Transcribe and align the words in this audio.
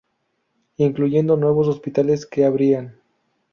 Incluyendo 0.77 1.37
nuevos 1.37 1.67
hospitales 1.67 2.25
que 2.25 2.43
abrían. 2.43 2.99